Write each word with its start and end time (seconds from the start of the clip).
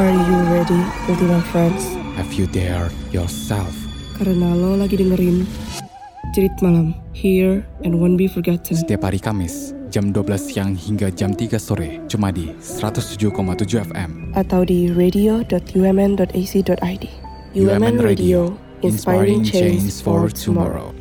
Are 0.00 0.16
you 0.16 0.38
ready, 0.48 0.80
Ultima 1.12 1.44
Friends? 1.52 1.92
Have 2.16 2.32
you 2.32 2.48
dared 2.48 2.88
yourself? 3.12 3.68
Karena 4.16 4.56
lo 4.56 4.72
lagi 4.72 4.96
dengerin 4.96 5.44
Cerit 6.32 6.56
Malam, 6.64 6.96
Here 7.12 7.60
and 7.84 8.00
Won't 8.00 8.16
Be 8.16 8.24
Forgotten. 8.24 8.80
Setiap 8.80 9.04
hari 9.04 9.20
Kamis, 9.20 9.76
jam 9.92 10.08
12 10.08 10.40
siang 10.40 10.72
hingga 10.72 11.12
jam 11.12 11.36
3 11.36 11.52
sore, 11.60 12.00
cuma 12.08 12.32
di 12.32 12.48
107,7 12.64 13.92
FM. 13.92 14.32
Atau 14.40 14.64
di 14.64 14.88
radio.umn.ac.id. 14.88 17.04
UMN 17.52 18.00
Radio, 18.00 18.56
inspiring 18.80 19.44
change 19.44 20.00
for 20.00 20.32
tomorrow. 20.32 20.96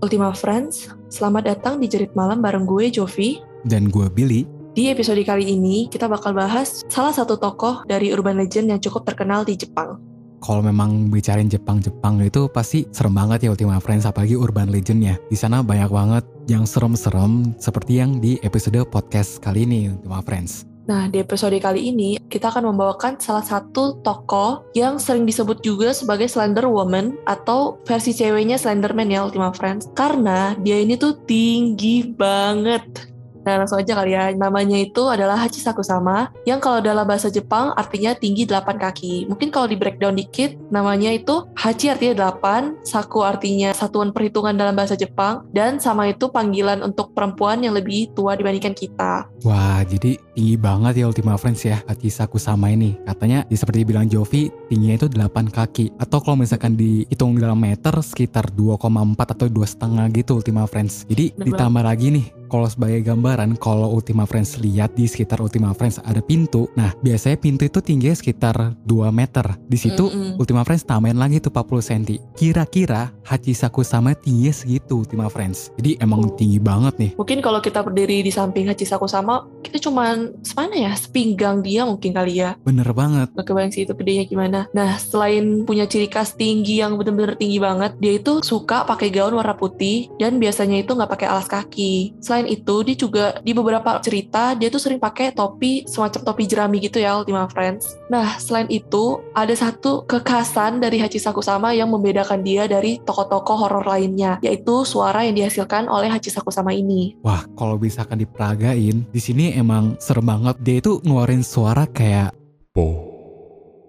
Ultima 0.00 0.32
Friends, 0.32 0.88
selamat 1.12 1.44
datang 1.44 1.76
di 1.76 1.92
Jerit 1.92 2.16
Malam 2.16 2.40
bareng 2.40 2.64
gue, 2.64 2.88
Jovi. 2.88 3.44
Dan 3.68 3.92
gue 3.92 4.08
Billy, 4.08 4.48
Di 4.74 4.90
episode 4.90 5.22
kali 5.22 5.54
ini, 5.54 5.86
kita 5.86 6.10
bakal 6.10 6.34
bahas 6.34 6.82
salah 6.90 7.14
satu 7.14 7.38
tokoh 7.38 7.86
dari 7.86 8.10
urban 8.10 8.34
legend 8.34 8.74
yang 8.74 8.82
cukup 8.82 9.06
terkenal 9.06 9.46
di 9.46 9.54
Jepang. 9.54 10.02
kalau 10.42 10.60
memang 10.60 11.08
bicarain 11.08 11.48
Jepang-Jepang 11.48 12.20
itu 12.20 12.50
pasti 12.52 12.84
serem 12.92 13.16
banget 13.16 13.46
ya 13.46 13.54
Ultima 13.54 13.80
Friends, 13.80 14.04
apalagi 14.04 14.36
urban 14.36 14.68
legendnya. 14.68 15.16
Di 15.30 15.38
sana 15.38 15.64
banyak 15.64 15.88
banget 15.88 16.24
yang 16.50 16.68
serem-serem 16.68 17.56
seperti 17.56 18.02
yang 18.02 18.18
di 18.20 18.36
episode 18.44 18.76
podcast 18.90 19.40
kali 19.40 19.64
ini 19.64 19.94
Ultima 19.94 20.20
Friends. 20.26 20.68
Nah, 20.84 21.08
di 21.08 21.22
episode 21.22 21.56
kali 21.62 21.94
ini, 21.94 22.18
kita 22.28 22.50
akan 22.52 22.74
membawakan 22.74 23.16
salah 23.16 23.46
satu 23.46 24.04
tokoh 24.04 24.68
yang 24.76 25.00
sering 25.00 25.24
disebut 25.24 25.64
juga 25.64 25.94
sebagai 25.96 26.28
Slender 26.28 26.66
Woman 26.68 27.16
atau 27.24 27.80
versi 27.88 28.12
ceweknya 28.12 28.58
Slenderman 28.60 29.08
ya 29.08 29.24
Ultima 29.24 29.48
Friends. 29.54 29.88
Karena 29.96 30.52
dia 30.60 30.76
ini 30.82 30.98
tuh 30.98 31.16
tinggi 31.24 32.04
banget. 32.04 33.13
Nah, 33.44 33.60
langsung 33.60 33.78
aja 33.78 33.92
kali 33.92 34.16
ya. 34.16 34.32
Namanya 34.32 34.80
itu 34.80 35.04
adalah 35.06 35.36
Hachisaku 35.36 35.84
sama, 35.84 36.32
yang 36.48 36.58
kalau 36.58 36.80
dalam 36.80 37.04
bahasa 37.04 37.28
Jepang 37.28 37.76
artinya 37.76 38.16
tinggi 38.16 38.48
8 38.48 38.80
kaki. 38.80 39.28
Mungkin 39.28 39.52
kalau 39.52 39.68
di 39.68 39.76
breakdown 39.76 40.16
dikit, 40.16 40.56
namanya 40.72 41.12
itu 41.12 41.44
Hachi 41.54 41.92
artinya 41.92 42.32
8, 42.32 42.80
Saku 42.82 43.20
artinya 43.20 43.76
satuan 43.76 44.10
perhitungan 44.10 44.56
dalam 44.56 44.72
bahasa 44.72 44.96
Jepang, 44.96 45.44
dan 45.52 45.76
sama 45.76 46.08
itu 46.08 46.32
panggilan 46.32 46.80
untuk 46.80 47.12
perempuan 47.12 47.60
yang 47.60 47.76
lebih 47.76 48.10
tua 48.16 48.34
dibandingkan 48.34 48.72
kita. 48.72 49.28
Wah, 49.44 49.84
jadi 49.84 50.16
tinggi 50.32 50.56
banget 50.56 51.04
ya 51.04 51.06
Ultima 51.06 51.36
Friends 51.36 51.68
ya 51.68 51.84
Hachisaku 51.84 52.40
sama 52.40 52.72
ini. 52.72 52.96
Katanya, 53.04 53.44
ya 53.46 53.56
seperti 53.60 53.84
bilang 53.84 54.08
Jovi, 54.08 54.48
tingginya 54.72 54.96
itu 55.04 55.06
8 55.12 55.52
kaki. 55.52 56.00
Atau 56.00 56.24
kalau 56.24 56.40
misalkan 56.40 56.74
dihitung 56.74 57.36
dalam 57.36 57.60
meter, 57.60 57.92
sekitar 58.00 58.48
2,4 58.56 59.36
atau 59.36 59.46
2,5 59.52 60.08
gitu 60.16 60.40
Ultima 60.40 60.64
Friends. 60.64 61.04
Jadi 61.04 61.36
ditambah 61.36 61.84
lagi 61.84 62.08
nih, 62.08 62.26
kalau 62.48 62.68
sebagai 62.68 63.02
gambaran, 63.04 63.56
kalau 63.58 63.90
Ultima 63.92 64.28
Friends 64.28 64.60
lihat 64.60 64.94
di 64.94 65.08
sekitar 65.08 65.40
Ultima 65.40 65.72
Friends 65.72 66.00
ada 66.02 66.20
pintu. 66.20 66.68
Nah, 66.78 66.92
biasanya 67.00 67.38
pintu 67.40 67.66
itu 67.66 67.78
tingginya 67.80 68.16
sekitar 68.16 68.76
2 68.86 69.10
meter. 69.10 69.56
Di 69.66 69.78
situ 69.78 70.08
Mm-mm. 70.08 70.40
Ultima 70.40 70.62
Friends 70.62 70.86
tambahin 70.86 71.18
lagi 71.18 71.40
tuh 71.40 71.50
40 71.50 71.80
cm. 71.80 72.02
Kira-kira 72.36 73.10
Hachisaku 73.24 73.82
sama 73.82 74.12
tingginya 74.12 74.54
segitu 74.54 75.02
Ultima 75.02 75.26
Friends. 75.32 75.72
Jadi 75.80 75.96
emang 75.98 76.32
tinggi 76.36 76.60
banget 76.60 76.94
nih. 77.00 77.10
Mungkin 77.16 77.38
kalau 77.40 77.60
kita 77.64 77.80
berdiri 77.80 78.20
di 78.20 78.32
samping 78.32 78.68
Hachisaku 78.68 79.08
sama, 79.08 79.46
kita 79.64 79.80
cuman 79.80 80.36
semana 80.44 80.76
ya, 80.76 80.92
sepinggang 80.92 81.64
dia 81.64 81.88
mungkin 81.88 82.12
kali 82.12 82.44
ya. 82.44 82.60
Bener 82.60 82.86
banget. 82.92 83.32
Gak 83.32 83.48
kebayang 83.48 83.72
sih 83.72 83.88
itu 83.88 83.96
gedenya 83.96 84.24
gimana. 84.28 84.60
Nah, 84.76 85.00
selain 85.00 85.64
punya 85.64 85.88
ciri 85.88 86.06
khas 86.12 86.36
tinggi 86.36 86.84
yang 86.84 87.00
bener-bener 87.00 87.34
tinggi 87.40 87.56
banget, 87.56 87.96
dia 87.96 88.20
itu 88.20 88.44
suka 88.44 88.84
pakai 88.84 89.08
gaun 89.08 89.32
warna 89.32 89.56
putih 89.56 90.12
dan 90.20 90.36
biasanya 90.36 90.84
itu 90.84 90.92
nggak 90.92 91.10
pakai 91.16 91.26
alas 91.32 91.48
kaki. 91.48 92.20
Selain 92.20 92.44
itu, 92.44 92.84
dia 92.84 92.96
juga 92.98 93.24
di 93.40 93.56
beberapa 93.56 93.96
cerita 94.04 94.52
dia 94.52 94.68
tuh 94.68 94.82
sering 94.82 95.00
pakai 95.00 95.32
topi 95.32 95.88
semacam 95.88 96.20
topi 96.20 96.44
jerami 96.44 96.76
gitu 96.84 97.00
ya, 97.00 97.16
Ultima 97.16 97.48
Friends. 97.48 97.96
Nah, 98.12 98.36
selain 98.36 98.68
itu 98.68 99.24
ada 99.32 99.54
satu 99.56 100.04
kekhasan 100.04 100.82
dari 100.82 101.00
Hachisaku 101.00 101.40
sama 101.40 101.72
yang 101.72 101.88
membedakan 101.88 102.44
dia 102.44 102.68
dari 102.68 103.00
tokoh-tokoh 103.00 103.56
horor 103.64 103.86
lainnya, 103.86 104.36
yaitu 104.44 104.84
suara 104.84 105.24
yang 105.24 105.38
dihasilkan 105.38 105.88
oleh 105.88 106.10
Hachisaku 106.10 106.50
sama 106.52 106.74
ini. 106.74 107.16
Wah, 107.24 107.46
kalau 107.56 107.78
misalkan 107.78 108.20
diperagain, 108.20 109.06
di 109.08 109.20
sini 109.22 109.53
emang 109.54 109.94
serem 110.02 110.26
banget. 110.26 110.56
Dia 110.60 110.76
itu 110.82 110.98
ngeluarin 111.06 111.46
suara 111.46 111.86
kayak 111.86 112.34
po, 112.74 112.86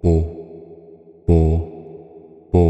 po, 0.00 0.14
po, 1.26 1.38
po. 2.54 2.64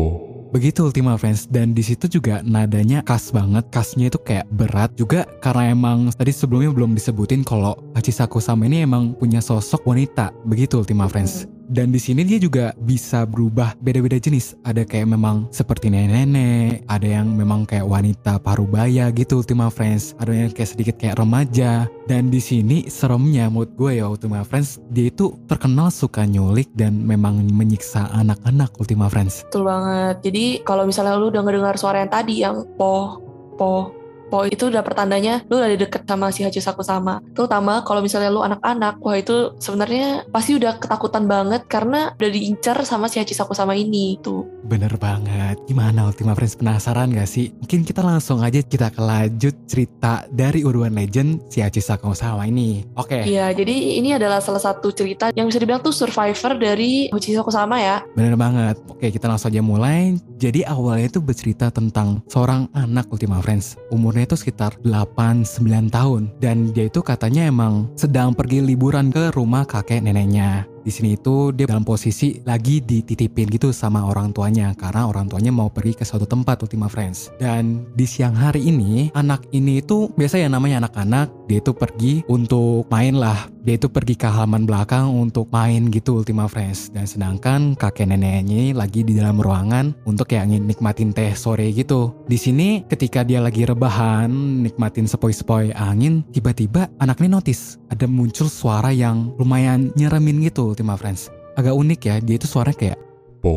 Begitu 0.54 0.88
Ultima 0.88 1.20
Friends 1.20 1.44
dan 1.52 1.76
di 1.76 1.84
situ 1.84 2.08
juga 2.08 2.40
nadanya 2.40 3.04
khas 3.04 3.28
banget, 3.28 3.68
khasnya 3.68 4.08
itu 4.08 4.16
kayak 4.16 4.48
berat 4.48 4.96
juga 4.96 5.28
karena 5.44 5.74
emang 5.74 6.08
tadi 6.16 6.32
sebelumnya 6.32 6.72
belum 6.72 6.96
disebutin 6.96 7.44
kalau 7.44 7.76
Hachisaku 7.92 8.40
sama 8.40 8.64
ini 8.64 8.88
emang 8.88 9.12
punya 9.12 9.44
sosok 9.44 9.84
wanita, 9.84 10.32
begitu 10.48 10.80
Ultima 10.80 11.12
Friends. 11.12 11.55
Dan 11.66 11.90
di 11.90 11.98
sini 11.98 12.22
dia 12.22 12.38
juga 12.38 12.72
bisa 12.78 13.26
berubah 13.26 13.74
beda-beda 13.82 14.16
jenis. 14.16 14.54
Ada 14.62 14.86
kayak 14.86 15.12
memang 15.12 15.50
seperti 15.50 15.90
nenek-nenek, 15.90 16.86
ada 16.86 17.06
yang 17.06 17.34
memang 17.34 17.66
kayak 17.66 17.86
wanita 17.86 18.38
parubaya 18.38 19.10
gitu 19.10 19.42
Ultima 19.42 19.68
Friends, 19.68 20.14
ada 20.22 20.32
yang 20.32 20.50
kayak 20.54 20.70
sedikit 20.70 20.94
kayak 20.96 21.18
remaja. 21.18 21.90
Dan 22.06 22.30
di 22.30 22.38
sini 22.38 22.86
seremnya 22.86 23.50
menurut 23.50 23.74
gue 23.74 23.98
ya 23.98 24.06
Ultima 24.06 24.46
Friends, 24.46 24.78
dia 24.94 25.10
itu 25.10 25.34
terkenal 25.50 25.90
suka 25.90 26.22
nyulik 26.22 26.70
dan 26.78 27.02
memang 27.02 27.42
menyiksa 27.50 28.08
anak-anak 28.14 28.70
Ultima 28.78 29.10
Friends. 29.10 29.42
Betul 29.50 29.66
banget. 29.66 30.22
Jadi 30.22 30.44
kalau 30.62 30.86
misalnya 30.86 31.18
lu 31.18 31.34
udah 31.34 31.42
ngedengar 31.42 31.74
suara 31.76 32.02
yang 32.02 32.12
tadi 32.12 32.34
yang 32.46 32.62
po 32.78 33.18
po 33.56 33.90
po 34.26 34.46
itu 34.46 34.68
udah 34.68 34.82
pertandanya 34.82 35.42
lu 35.46 35.58
udah 35.58 35.76
deket 35.78 36.02
sama 36.06 36.32
si 36.34 36.42
Hachisaku 36.42 36.82
sama. 36.82 37.22
Terutama 37.34 37.82
kalau 37.86 38.00
misalnya 38.02 38.30
lu 38.32 38.42
anak-anak, 38.42 38.98
wah 39.02 39.16
itu 39.16 39.54
sebenarnya 39.62 40.26
pasti 40.30 40.58
udah 40.58 40.78
ketakutan 40.80 41.24
banget 41.30 41.64
karena 41.70 42.14
udah 42.16 42.30
diincar 42.30 42.76
sama 42.82 43.06
si 43.06 43.22
Hachisaku 43.22 43.54
sama 43.54 43.78
ini 43.78 44.18
tuh. 44.22 44.55
Bener 44.66 44.98
banget. 44.98 45.62
Gimana 45.70 46.10
Ultima 46.10 46.34
Friends 46.34 46.58
penasaran 46.58 47.14
gak 47.14 47.30
sih? 47.30 47.54
Mungkin 47.62 47.86
kita 47.86 48.02
langsung 48.02 48.42
aja 48.42 48.58
kita 48.58 48.90
ke 48.90 48.98
lanjut 48.98 49.54
cerita 49.70 50.26
dari 50.34 50.66
Urban 50.66 50.90
Legend 50.90 51.46
si 51.46 51.62
Hachisaku 51.62 52.10
sama 52.18 52.50
ini. 52.50 52.82
Oke. 52.98 53.22
Iya, 53.22 53.54
jadi 53.54 54.02
ini 54.02 54.18
adalah 54.18 54.42
salah 54.42 54.58
satu 54.58 54.90
cerita 54.90 55.30
yang 55.38 55.46
bisa 55.46 55.62
dibilang 55.62 55.78
tuh 55.86 55.94
survivor 55.94 56.58
dari 56.58 57.06
Hachisaku 57.14 57.54
sama 57.54 57.78
ya. 57.78 58.02
Bener 58.18 58.34
banget. 58.34 58.74
Oke, 58.90 59.14
kita 59.14 59.30
langsung 59.30 59.54
aja 59.54 59.62
mulai. 59.62 60.18
Jadi 60.36 60.66
awalnya 60.66 61.06
itu 61.14 61.22
bercerita 61.22 61.70
tentang 61.70 62.26
seorang 62.26 62.66
anak 62.74 63.06
Ultima 63.08 63.38
Friends. 63.38 63.78
Umurnya 63.94 64.26
itu 64.26 64.34
sekitar 64.34 64.74
8-9 64.82 65.94
tahun. 65.94 66.34
Dan 66.42 66.74
dia 66.74 66.90
itu 66.90 67.00
katanya 67.06 67.46
emang 67.46 67.86
sedang 67.94 68.34
pergi 68.34 68.66
liburan 68.66 69.14
ke 69.14 69.30
rumah 69.30 69.62
kakek 69.62 70.02
neneknya. 70.02 70.66
Di 70.86 70.94
sini 70.94 71.18
itu 71.18 71.50
dia 71.50 71.66
dalam 71.66 71.82
posisi 71.82 72.38
lagi 72.46 72.78
dititipin 72.78 73.50
gitu 73.50 73.74
sama 73.74 74.06
orang 74.06 74.30
tuanya 74.30 74.70
karena 74.78 75.10
orang 75.10 75.26
tuanya 75.26 75.50
mau 75.50 75.66
pergi 75.66 75.98
ke 75.98 76.06
suatu 76.06 76.30
tempat 76.30 76.62
Ultima 76.62 76.86
Friends. 76.86 77.34
Dan 77.42 77.90
di 77.98 78.06
siang 78.06 78.38
hari 78.38 78.70
ini 78.70 79.10
anak 79.18 79.50
ini 79.50 79.82
itu 79.82 80.14
biasa 80.14 80.38
ya 80.38 80.46
namanya 80.46 80.86
anak-anak 80.86 81.50
dia 81.50 81.58
itu 81.58 81.74
pergi 81.74 82.22
untuk 82.30 82.86
main 82.86 83.18
lah. 83.18 83.55
Dia 83.66 83.74
itu 83.74 83.90
pergi 83.90 84.14
ke 84.14 84.30
halaman 84.30 84.62
belakang 84.62 85.10
untuk 85.10 85.50
main 85.50 85.90
gitu 85.90 86.22
Ultima 86.22 86.46
Friends. 86.46 86.86
Dan 86.94 87.02
sedangkan 87.02 87.74
kakek 87.74 88.06
neneknya 88.06 88.70
lagi 88.78 89.02
di 89.02 89.18
dalam 89.18 89.42
ruangan 89.42 89.90
untuk 90.06 90.30
kayak 90.30 90.46
nikmatin 90.54 91.10
teh 91.10 91.34
sore 91.34 91.74
gitu. 91.74 92.14
Di 92.30 92.38
sini 92.38 92.86
ketika 92.86 93.26
dia 93.26 93.42
lagi 93.42 93.66
rebahan 93.66 94.30
nikmatin 94.62 95.10
sepoi-sepoi 95.10 95.74
angin, 95.74 96.22
tiba-tiba 96.30 96.86
anak 97.02 97.18
ini 97.18 97.34
notice 97.34 97.82
ada 97.90 98.06
muncul 98.06 98.46
suara 98.46 98.94
yang 98.94 99.34
lumayan 99.34 99.90
nyeremin 99.98 100.46
gitu 100.46 100.70
Ultima 100.70 100.94
Friends. 100.94 101.34
Agak 101.58 101.74
unik 101.74 102.00
ya, 102.06 102.14
dia 102.22 102.38
itu 102.38 102.46
suaranya 102.46 102.78
kayak 102.78 102.98
po, 103.42 103.54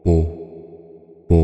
po, 0.00 0.16
po, 1.28 1.40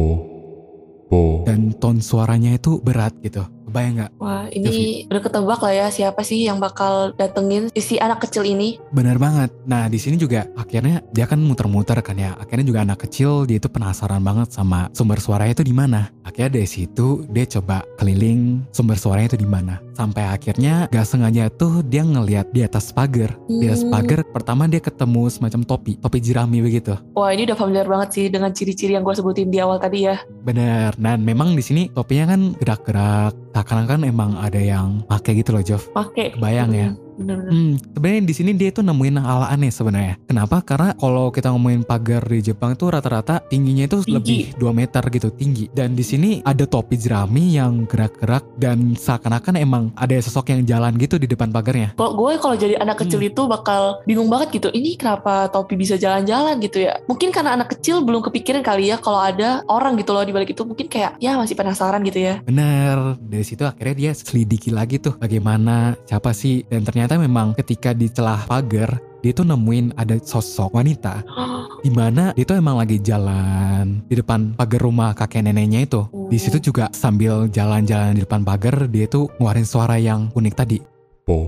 po. 1.12 1.20
Dan 1.44 1.76
tone 1.76 2.00
suaranya 2.00 2.56
itu 2.56 2.80
berat 2.80 3.12
gitu. 3.20 3.44
Kebayang 3.78 3.94
nggak? 3.94 4.12
Wah, 4.18 4.44
ini 4.50 5.06
udah 5.06 5.22
ketebak 5.22 5.60
lah 5.62 5.70
ya 5.70 5.86
siapa 5.94 6.26
sih 6.26 6.42
yang 6.42 6.58
bakal 6.58 7.14
datengin 7.14 7.70
si 7.78 7.94
anak 8.02 8.26
kecil 8.26 8.42
ini. 8.42 8.82
Bener 8.90 9.22
banget. 9.22 9.54
Nah 9.70 9.86
di 9.86 10.02
sini 10.02 10.18
juga 10.18 10.50
akhirnya 10.58 10.98
dia 11.14 11.30
kan 11.30 11.38
muter-muter 11.38 11.94
kan 12.02 12.18
ya. 12.18 12.34
Akhirnya 12.42 12.66
juga 12.66 12.82
anak 12.82 13.06
kecil 13.06 13.46
dia 13.46 13.62
itu 13.62 13.70
penasaran 13.70 14.18
banget 14.18 14.50
sama 14.50 14.90
sumber 14.90 15.22
suaranya 15.22 15.54
itu 15.54 15.62
di 15.62 15.70
mana. 15.70 16.10
Akhirnya 16.26 16.58
dari 16.58 16.66
situ 16.66 17.22
dia 17.30 17.46
coba 17.46 17.86
keliling 18.02 18.66
sumber 18.74 18.98
suaranya 18.98 19.38
itu 19.38 19.46
di 19.46 19.46
mana. 19.46 19.78
Sampai 19.98 20.22
akhirnya 20.30 20.86
gak 20.94 21.10
sengaja 21.10 21.50
tuh 21.50 21.82
dia 21.82 22.06
ngeliat 22.06 22.54
di 22.54 22.62
atas 22.62 22.94
pagar. 22.94 23.34
Di 23.50 23.66
atas 23.66 23.82
Hmm. 23.82 23.90
pagar 23.90 24.22
pertama 24.30 24.70
dia 24.70 24.78
ketemu 24.78 25.26
semacam 25.26 25.66
topi, 25.66 25.98
topi 25.98 26.22
jerami 26.22 26.62
begitu. 26.62 26.94
Wah, 27.18 27.34
ini 27.34 27.50
udah 27.50 27.58
familiar 27.58 27.90
banget 27.90 28.08
sih 28.14 28.24
dengan 28.30 28.54
ciri-ciri 28.54 28.94
yang 28.94 29.02
gue 29.02 29.10
sebutin 29.10 29.50
di 29.50 29.58
awal 29.58 29.82
tadi 29.82 30.06
ya. 30.06 30.22
Bener. 30.46 30.94
Dan 30.94 31.26
memang 31.26 31.58
di 31.58 31.66
sini 31.66 31.90
topinya 31.90 32.38
kan 32.38 32.54
gerak-gerak. 32.62 33.34
Seakan-akan 33.58 34.06
emang 34.06 34.38
ada 34.38 34.62
yang 34.62 35.02
pakai 35.02 35.42
gitu 35.42 35.50
loh 35.50 35.66
Jov. 35.66 35.90
Pakai. 35.90 36.38
Kebayang 36.38 36.70
ya. 36.70 36.88
Hmm, 37.18 37.74
sebenarnya 37.82 38.22
di 38.22 38.34
sini 38.34 38.50
dia 38.54 38.70
tuh 38.70 38.86
nemuin 38.86 39.18
hal 39.18 39.50
aneh 39.50 39.68
sebenarnya. 39.68 40.14
Kenapa? 40.24 40.62
Karena 40.62 40.94
kalau 40.94 41.28
kita 41.28 41.50
ngomongin 41.50 41.82
pagar 41.82 42.22
di 42.24 42.40
Jepang 42.40 42.72
itu 42.72 42.86
rata-rata 42.86 43.42
tingginya 43.42 43.84
itu 43.84 43.98
Tinggi. 44.00 44.14
lebih 44.14 44.40
2 44.56 44.70
meter 44.70 45.02
gitu 45.10 45.28
tinggi. 45.30 45.66
Dan 45.68 45.92
di 45.92 46.04
sini 46.06 46.38
ada 46.42 46.62
topi 46.64 46.94
jerami 46.94 47.58
yang 47.58 47.84
gerak-gerak 47.84 48.46
dan 48.56 48.94
seakan-akan 48.94 49.58
emang 49.58 49.84
ada 49.94 50.14
sosok 50.18 50.52
yang 50.52 50.62
jalan 50.62 50.94
gitu 50.96 51.18
di 51.18 51.26
depan 51.26 51.50
pagarnya. 51.50 51.94
Kalau 51.98 52.14
gue 52.14 52.38
kalau 52.38 52.54
jadi 52.54 52.78
anak 52.78 53.02
kecil 53.02 53.18
Hmm. 53.18 53.30
itu 53.30 53.42
bakal 53.44 53.82
bingung 54.04 54.30
banget 54.30 54.54
gitu. 54.54 54.68
Ini 54.70 54.94
kenapa 54.94 55.50
topi 55.50 55.74
bisa 55.74 55.98
jalan-jalan 55.98 56.62
gitu 56.62 56.86
ya? 56.86 57.02
Mungkin 57.08 57.34
karena 57.34 57.58
anak 57.58 57.74
kecil 57.74 58.00
belum 58.00 58.22
kepikiran 58.22 58.62
kali 58.62 58.90
ya 58.90 58.96
kalau 58.96 59.18
ada 59.18 59.66
orang 59.66 59.96
gitu 59.96 60.12
loh 60.12 60.22
di 60.22 60.30
balik 60.30 60.52
itu. 60.52 60.62
Mungkin 60.62 60.86
kayak 60.86 61.18
ya 61.18 61.34
masih 61.34 61.56
penasaran 61.56 62.04
gitu 62.04 62.20
ya. 62.20 62.38
Bener, 62.44 63.16
dari 63.18 63.42
situ 63.42 63.64
akhirnya 63.64 63.94
dia 63.96 64.10
selidiki 64.12 64.70
lagi 64.70 65.00
tuh 65.00 65.16
bagaimana, 65.16 65.96
siapa 66.04 66.30
sih. 66.30 66.62
Dan 66.68 66.84
ternyata 66.84 67.07
memang 67.16 67.56
ketika 67.56 67.96
di 67.96 68.10
celah 68.12 68.44
pagar, 68.44 69.00
dia 69.24 69.32
tuh 69.32 69.46
nemuin 69.48 69.96
ada 69.96 70.18
sosok 70.20 70.76
wanita 70.76 71.24
di 71.84 71.90
mana 71.94 72.34
dia 72.34 72.44
tuh 72.44 72.58
emang 72.58 72.76
lagi 72.76 72.98
jalan 73.00 74.02
di 74.04 74.18
depan 74.18 74.52
pagar 74.58 74.82
rumah 74.82 75.14
kakek 75.14 75.46
neneknya 75.46 75.86
itu. 75.86 76.04
Di 76.28 76.36
situ 76.36 76.58
juga 76.60 76.92
sambil 76.92 77.48
jalan-jalan 77.48 78.18
di 78.18 78.26
depan 78.26 78.44
pagar, 78.44 78.90
dia 78.90 79.08
tuh 79.08 79.30
ngeluarin 79.38 79.64
suara 79.64 79.96
yang 79.96 80.28
unik 80.34 80.54
tadi. 80.58 80.78
po 81.24 81.38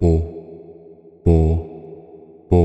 po 0.00 0.12
po 1.22 1.36
po 2.48 2.60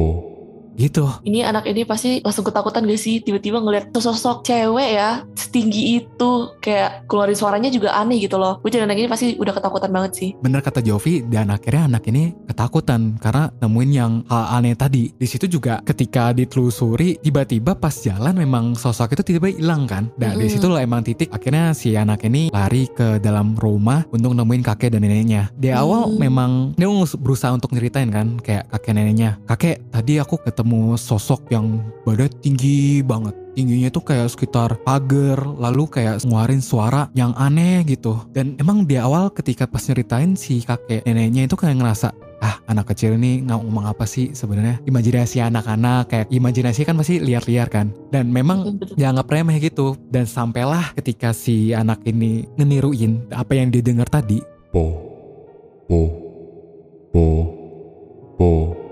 Gitu. 0.82 1.06
Ini 1.22 1.46
anak 1.46 1.70
ini 1.70 1.86
pasti 1.86 2.26
langsung 2.26 2.42
ketakutan 2.42 2.90
gak 2.90 2.98
sih 2.98 3.22
tiba-tiba 3.22 3.62
ngeliat 3.62 3.94
sosok 3.94 4.42
cewek 4.42 4.98
ya 4.98 5.22
setinggi 5.38 6.02
itu 6.02 6.32
kayak 6.58 7.06
keluarin 7.06 7.38
suaranya 7.38 7.70
juga 7.70 7.94
aneh 7.94 8.18
gitu 8.18 8.42
loh. 8.42 8.58
Gue 8.66 8.74
jadi 8.74 8.90
anak 8.90 8.98
ini 8.98 9.06
pasti 9.06 9.38
udah 9.38 9.54
ketakutan 9.54 9.94
banget 9.94 10.12
sih. 10.18 10.30
Bener 10.42 10.66
kata 10.66 10.82
Jovi 10.82 11.22
dan 11.30 11.54
akhirnya 11.54 11.86
anak 11.86 12.10
ini 12.10 12.34
ketakutan 12.50 13.22
karena 13.22 13.54
nemuin 13.62 13.92
yang 13.94 14.12
hal 14.26 14.58
aneh 14.58 14.74
tadi. 14.74 15.14
Di 15.14 15.28
situ 15.30 15.46
juga 15.46 15.86
ketika 15.86 16.34
ditelusuri 16.34 17.22
tiba-tiba 17.22 17.78
pas 17.78 17.94
jalan 17.94 18.34
memang 18.34 18.74
sosok 18.74 19.14
itu 19.14 19.22
tiba-tiba 19.36 19.62
hilang 19.62 19.86
kan. 19.86 20.10
Dan 20.18 20.42
di 20.42 20.50
Mm-mm. 20.50 20.54
situ 20.58 20.66
lah 20.66 20.82
emang 20.82 21.06
titik 21.06 21.30
akhirnya 21.30 21.78
si 21.78 21.94
anak 21.94 22.26
ini 22.26 22.50
lari 22.50 22.90
ke 22.90 23.22
dalam 23.22 23.54
rumah 23.54 24.02
untuk 24.10 24.34
nemuin 24.34 24.66
kakek 24.66 24.98
dan 24.98 25.06
neneknya. 25.06 25.54
Di 25.54 25.70
awal 25.70 26.02
Hmm. 26.02 26.18
memang 26.18 26.52
dia 26.80 26.90
berusaha 27.22 27.54
untuk 27.54 27.76
nyeritain 27.78 28.10
kan 28.10 28.42
kayak 28.42 28.66
kakek 28.74 28.94
neneknya. 28.98 29.38
Kakek 29.46 29.92
tadi 29.94 30.18
aku 30.18 30.42
ketemu 30.42 30.71
sosok 30.96 31.52
yang 31.52 31.84
badannya 32.08 32.32
tinggi 32.40 33.02
banget. 33.04 33.36
Tingginya 33.52 33.92
tuh 33.92 34.04
kayak 34.08 34.32
sekitar 34.32 34.80
pagar 34.88 35.44
lalu 35.44 35.84
kayak 35.92 36.24
ngeluarin 36.24 36.64
suara 36.64 37.12
yang 37.12 37.36
aneh 37.36 37.84
gitu. 37.84 38.16
Dan 38.32 38.56
emang 38.56 38.88
di 38.88 38.96
awal 38.96 39.28
ketika 39.36 39.68
pas 39.68 39.84
nyeritain 39.84 40.40
si 40.40 40.64
kakek 40.64 41.04
neneknya 41.04 41.52
itu 41.52 41.60
kayak 41.60 41.84
ngerasa 41.84 42.16
ah 42.42 42.58
anak 42.66 42.96
kecil 42.96 43.14
ini 43.20 43.44
nggak 43.46 43.60
ngomong 43.60 43.92
apa 43.92 44.08
sih 44.08 44.32
sebenarnya? 44.32 44.80
Imajinasi 44.88 45.44
anak-anak 45.44 46.02
kayak 46.10 46.28
imajinasi 46.32 46.82
kan 46.88 46.96
pasti 46.96 47.20
liar-liar 47.20 47.68
kan? 47.68 47.92
Dan 48.08 48.32
memang 48.32 48.80
dianggap 48.96 49.28
remeh 49.28 49.60
gitu. 49.60 50.00
Dan 50.08 50.24
sampailah 50.24 50.96
ketika 50.96 51.36
si 51.36 51.76
anak 51.76 52.00
ini 52.08 52.48
ngeniruin 52.56 53.36
apa 53.36 53.52
yang 53.60 53.68
dia 53.68 53.84
dengar 53.84 54.08
tadi. 54.08 54.40
Po 54.72 54.96
po 55.92 56.21